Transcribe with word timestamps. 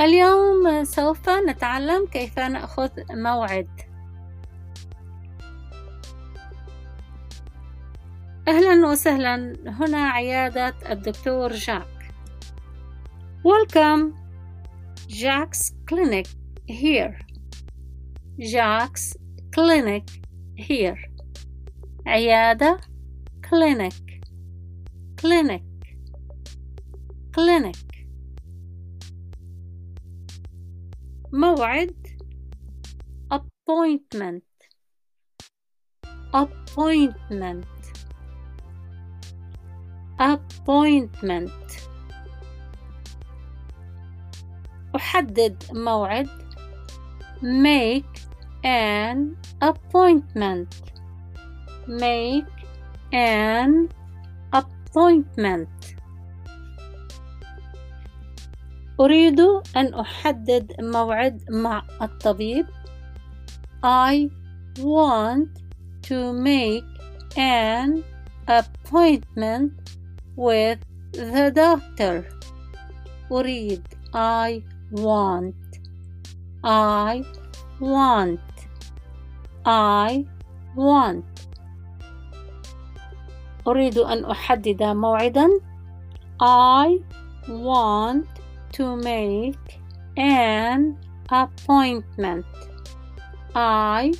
اليوم 0.00 0.84
سوف 0.84 1.30
نتعلم 1.30 2.06
كيف 2.06 2.38
نأخذ 2.38 2.90
موعد. 3.10 3.68
أهلا 8.48 8.86
وسهلا. 8.86 9.56
هنا 9.66 9.98
عيادة 9.98 10.74
الدكتور 10.92 11.52
جاك. 11.52 12.12
Welcome. 13.44 14.14
Jack's 15.08 15.72
Clinic 15.90 16.28
here. 16.66 17.18
Jack's 18.40 19.16
Clinic 19.56 20.04
here. 20.56 21.08
عيادة 22.06 22.80
clinic 23.46 23.94
clinic 25.20 25.62
clinic 27.32 27.97
موعد 31.33 32.07
appointment 33.33 34.43
appointment 36.33 37.65
appointment 40.19 41.51
أحدد 44.95 45.63
موعد 45.71 46.29
make 47.41 48.21
an 48.63 49.35
appointment 49.61 50.69
make 51.87 52.45
an 53.11 53.89
appointment 54.53 55.69
أريد 59.00 59.40
أن 59.76 59.94
أحدد 59.94 60.72
موعد 60.80 61.42
مع 61.50 61.82
الطبيب 62.02 62.66
I 63.84 64.28
want 64.78 65.48
to 66.02 66.32
make 66.32 66.84
an 67.36 68.02
appointment 68.48 69.72
with 70.36 70.78
the 71.12 71.52
doctor 71.54 72.26
أريد 73.30 73.82
I 74.14 74.62
want 74.92 75.54
I 76.64 77.22
want 77.80 78.40
I 79.64 80.24
want 80.76 81.24
أريد 83.66 83.98
أن 83.98 84.24
أحدد 84.24 84.82
موعدا 84.82 85.48
I 86.42 86.98
want 87.48 88.37
to 88.73 88.95
make 88.95 89.79
an 90.17 90.97
appointment 91.29 92.45
I 93.55 94.13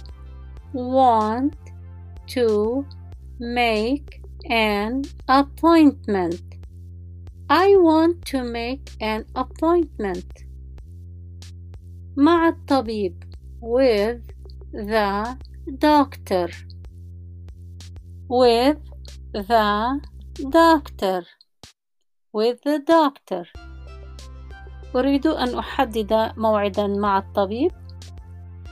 want 0.73 1.55
to 2.27 2.85
make 3.39 4.21
an 4.49 5.03
appointment 5.27 6.41
I 7.49 7.75
want 7.75 8.25
to 8.25 8.43
make 8.43 8.89
an 9.01 9.25
appointment 9.35 10.25
مع 12.17 12.47
الطبيب 12.47 13.23
with 13.61 14.21
the 14.71 15.37
doctor 15.77 16.49
with 18.29 18.77
the 19.33 20.01
doctor 20.49 21.25
with 22.31 22.61
the 22.63 22.79
doctor 22.79 23.45
أريد 24.95 25.27
أن 25.27 25.57
أحدد 25.57 26.31
موعدا 26.37 26.87
مع 26.87 27.17
الطبيب 27.17 27.71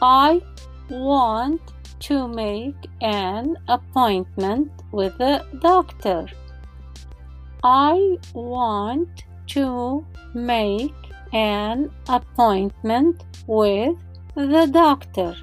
I 0.04 0.42
want 0.90 1.62
to 2.00 2.28
make 2.28 2.90
an 3.02 3.58
appointment 3.68 4.72
with 4.92 5.18
the 5.18 5.42
doctor 5.62 6.26
I 7.64 8.18
want 8.34 9.24
to 9.50 10.04
make 10.34 10.96
an 11.32 11.92
appointment 12.10 13.24
with 13.46 13.96
the 14.36 14.66
doctor. 14.66 15.36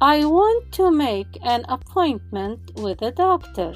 I 0.00 0.24
want 0.24 0.72
to 0.72 0.90
make 0.90 1.38
an 1.44 1.64
appointment 1.68 2.72
with 2.76 2.98
the 2.98 3.12
doctor. 3.12 3.74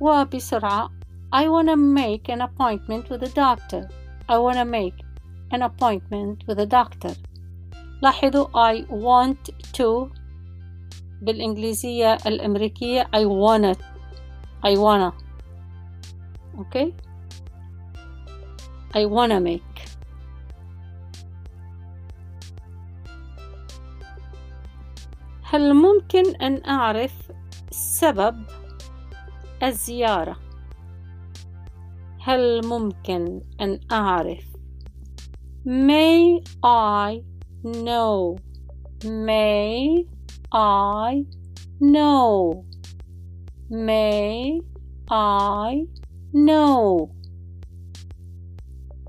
وبسرعة 0.00 0.90
I 1.33 1.47
want 1.47 1.69
to 1.69 1.77
make 1.77 2.27
an 2.29 2.41
appointment 2.41 3.09
with 3.09 3.21
the 3.21 3.29
doctor. 3.29 3.89
I 4.27 4.37
want 4.37 4.57
to 4.57 4.65
make 4.65 4.95
an 5.51 5.61
appointment 5.61 6.43
with 6.47 6.57
the 6.57 6.65
doctor. 6.65 7.15
لاحظوا 8.01 8.47
I 8.53 8.85
want 8.89 9.49
to 9.73 10.11
بالإنجليزية 11.21 12.17
الأمريكية 12.25 13.09
I 13.13 13.25
want 13.25 13.65
it 13.65 13.79
I 14.63 14.77
wanna 14.77 15.13
okay 16.59 16.93
I 18.93 19.05
wanna 19.05 19.39
make 19.39 19.71
هل 25.43 25.73
ممكن 25.73 26.35
أن 26.35 26.65
أعرف 26.65 27.31
سبب 27.71 28.43
الزيارة؟ 29.63 30.50
هل 32.20 32.66
ممكن 32.66 33.40
أن 33.60 33.80
أعرف 33.92 34.44
May 35.64 36.40
I 36.64 37.22
know 37.64 38.36
May 39.04 40.06
I 40.52 41.24
know 41.80 42.64
May 43.68 44.60
I 45.10 45.86
know? 46.32 47.10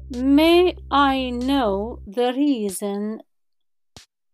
May 0.10 0.76
I 0.90 1.30
know 1.30 2.00
the 2.08 2.34
reason 2.34 3.22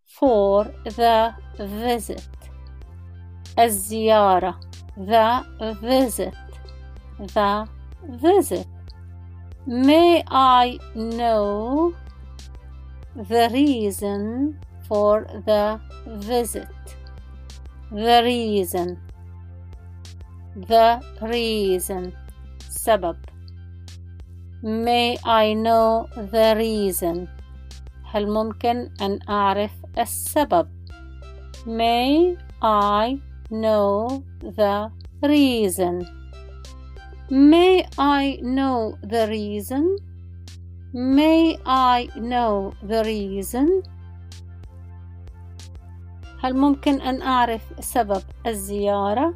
for 0.05 0.65
the 0.85 1.33
visit? 1.59 2.21
الزيارة 3.59 4.59
the 4.97 5.43
visit 5.81 6.33
the 7.19 7.67
visit 8.03 8.67
May 9.65 10.23
I 10.27 10.77
know 10.93 11.95
the 13.15 13.49
reason 13.53 14.59
for 14.87 15.25
the 15.45 15.79
visit? 16.05 16.67
The 17.91 18.21
reason 18.25 18.99
the 20.55 21.01
reason 21.21 22.13
سبب 22.69 23.15
May 24.63 25.17
I 25.23 25.53
know 25.53 26.07
the 26.15 26.55
reason 26.57 27.27
هل 28.03 28.27
ممكن 28.27 28.89
أن 29.01 29.19
أعرف 29.29 29.71
السبب 29.97 30.67
May 31.65 32.37
I 32.61 33.19
know 33.49 34.23
the 34.41 34.91
reason 35.23 36.16
May 37.29 37.87
I 37.97 38.39
know 38.41 38.97
the 39.01 39.27
reason 39.27 39.97
May 40.93 41.57
I 41.65 42.09
know 42.15 42.73
the 42.83 43.03
reason 43.03 43.83
هل 46.43 46.53
ممكن 46.53 47.01
أن 47.01 47.21
أعرف 47.21 47.61
سبب 47.79 48.21
الزيارة 48.47 49.35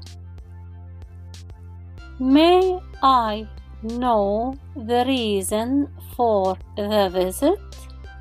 May 2.20 2.80
I 3.04 3.48
know 3.84 4.54
the 4.76 5.06
reason 5.06 5.88
for 6.16 6.58
the 6.76 7.10
visit? 7.10 7.60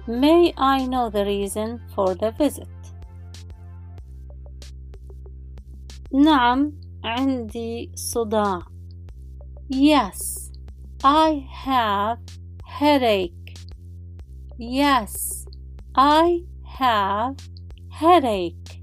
May 0.07 0.53
I 0.57 0.87
know 0.87 1.11
the 1.11 1.25
reason 1.25 1.81
for 1.95 2.15
the 2.15 2.31
visit? 2.31 2.69
نعم 6.13 6.73
عندي 7.05 7.91
صداع 7.95 8.70
Yes 9.71 10.51
I 11.05 11.47
have 11.51 12.19
headache 12.65 13.55
Yes 14.59 15.47
I 15.95 16.45
have 16.79 17.37
headache 17.91 18.81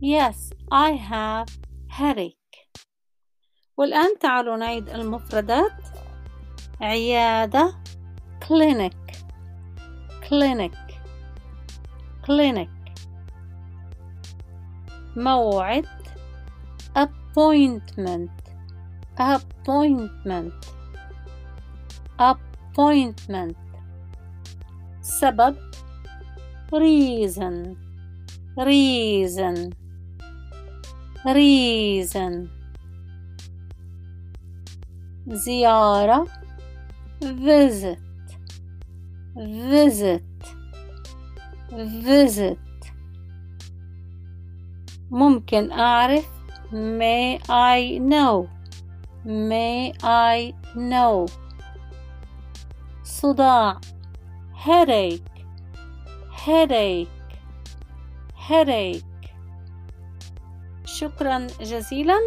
Yes 0.00 0.50
I 0.70 0.90
have 0.92 1.48
headache 1.88 2.36
والآن 3.76 4.18
تعالوا 4.20 4.56
نعيد 4.56 4.88
المفردات 4.88 5.72
عيادة 6.80 7.74
clinic 8.44 9.16
clinic 10.28 10.76
clinic 12.26 12.68
موعد 15.16 15.86
appointment 16.98 18.45
appointment 19.18 20.52
appointment 22.18 23.56
سبب 25.02 25.56
reason 26.72 27.76
reason 28.58 29.72
reason 31.26 32.48
زيارة 35.28 36.26
visit 37.22 37.98
visit 39.36 40.22
visit 42.02 42.58
ممكن 45.10 45.70
أعرف 45.72 46.26
may 46.72 47.38
I 47.48 47.98
know 47.98 48.48
May 49.27 49.93
I 50.03 50.53
know? 50.75 51.25
صداع 53.03 53.79
headache. 54.65 55.21
Headache. 56.45 57.07
Headache. 58.49 59.03
شكرا 60.85 61.47
جزيلا 61.61 62.19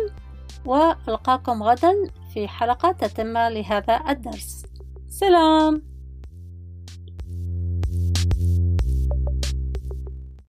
وألقاكم 0.67 1.63
غدا 1.63 1.93
في 2.35 2.49
حلقة 2.49 2.93
تتمة 2.93 3.49
لهذا 3.49 4.01
الدرس. 4.09 4.67
سلام! 5.09 5.90